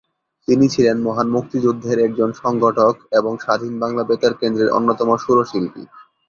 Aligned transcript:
তিনি 0.47 0.65
ছিলেন 0.69 0.97
মহান 1.01 1.27
মুক্তিযুদ্ধের 1.29 1.97
একজন 1.99 2.29
সংগঠক 2.41 2.93
এবং 3.11 3.31
স্বাধীন 3.39 3.73
বাংলা 3.79 4.03
বেতার 4.03 4.33
কেন্দ্রের 4.33 4.73
অন্যতম 4.77 5.09
সুর 5.17 5.37
শিল্পী। 5.45 5.83